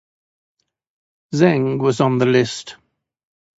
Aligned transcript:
Zheng 1.37 1.77
was 1.79 2.01
on 2.01 2.17
the 2.17 2.25
list. 2.25 2.75